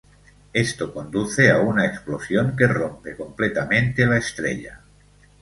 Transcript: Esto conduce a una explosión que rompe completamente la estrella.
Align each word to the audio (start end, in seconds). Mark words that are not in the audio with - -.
Esto 0.53 0.91
conduce 0.95 1.51
a 1.51 1.59
una 1.59 1.85
explosión 1.85 2.55
que 2.57 2.65
rompe 2.65 3.15
completamente 3.15 4.07
la 4.07 4.17
estrella. 4.17 4.79